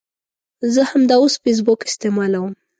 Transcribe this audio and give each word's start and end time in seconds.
زه 0.73 0.81
همداوس 0.91 1.33
فیسبوک 1.43 1.79
استعمالوم 1.89 2.51